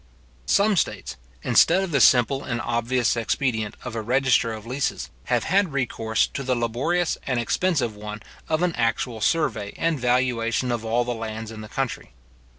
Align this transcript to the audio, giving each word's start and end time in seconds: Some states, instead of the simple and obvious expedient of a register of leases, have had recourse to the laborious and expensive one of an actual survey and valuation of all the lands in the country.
Some 0.47 0.77
states, 0.77 1.15
instead 1.43 1.83
of 1.83 1.91
the 1.91 2.01
simple 2.01 2.43
and 2.43 2.59
obvious 2.59 3.15
expedient 3.15 3.75
of 3.83 3.93
a 3.95 4.01
register 4.01 4.51
of 4.51 4.65
leases, 4.65 5.11
have 5.25 5.43
had 5.43 5.73
recourse 5.73 6.25
to 6.25 6.41
the 6.41 6.55
laborious 6.55 7.19
and 7.27 7.39
expensive 7.39 7.95
one 7.95 8.23
of 8.49 8.63
an 8.63 8.73
actual 8.73 9.21
survey 9.21 9.75
and 9.77 9.99
valuation 9.99 10.71
of 10.71 10.83
all 10.83 11.03
the 11.05 11.13
lands 11.13 11.51
in 11.51 11.61
the 11.61 11.69
country. 11.69 12.13